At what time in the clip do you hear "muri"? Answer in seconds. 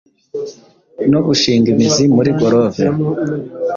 2.15-2.29